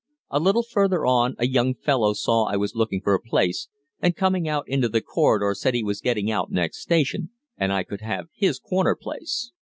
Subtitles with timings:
[0.31, 3.67] A little farther on a young fellow saw I was looking for a place,
[4.01, 7.83] and coming out into the corridor said he was getting out next station and I
[7.83, 9.51] could have his corner place.